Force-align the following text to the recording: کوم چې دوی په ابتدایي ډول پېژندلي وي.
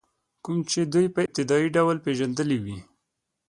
کوم 0.43 0.57
چې 0.71 0.79
دوی 0.93 1.05
په 1.13 1.19
ابتدایي 1.25 1.67
ډول 1.75 1.97
پېژندلي 2.05 2.57
وي. 2.63 2.77